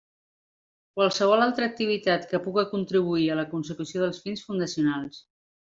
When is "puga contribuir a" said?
2.47-3.39